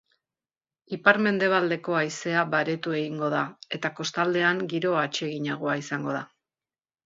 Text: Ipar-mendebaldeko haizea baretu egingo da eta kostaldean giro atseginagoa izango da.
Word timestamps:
Ipar-mendebaldeko 0.95 1.97
haizea 1.97 2.47
baretu 2.55 2.95
egingo 3.01 3.31
da 3.35 3.43
eta 3.79 3.95
kostaldean 4.03 4.67
giro 4.75 4.99
atseginagoa 5.07 5.81
izango 5.87 6.21
da. 6.21 6.27